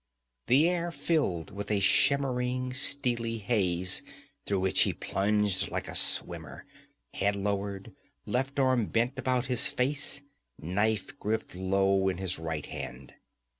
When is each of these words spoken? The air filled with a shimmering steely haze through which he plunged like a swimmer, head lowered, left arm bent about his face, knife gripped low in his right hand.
The 0.47 0.67
air 0.67 0.91
filled 0.91 1.51
with 1.51 1.69
a 1.69 1.79
shimmering 1.79 2.73
steely 2.73 3.37
haze 3.37 4.01
through 4.47 4.61
which 4.61 4.81
he 4.81 4.93
plunged 4.93 5.69
like 5.69 5.87
a 5.87 5.93
swimmer, 5.93 6.65
head 7.13 7.35
lowered, 7.35 7.93
left 8.25 8.57
arm 8.57 8.87
bent 8.87 9.19
about 9.19 9.45
his 9.45 9.67
face, 9.67 10.23
knife 10.57 11.19
gripped 11.19 11.53
low 11.53 12.07
in 12.07 12.17
his 12.17 12.39
right 12.39 12.65
hand. 12.65 13.13